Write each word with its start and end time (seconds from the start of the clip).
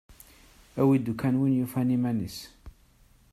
Awi-d 0.79 1.11
ukkan 1.11 1.35
win 1.39 1.57
yufan 1.59 1.93
iman-is. 1.95 2.37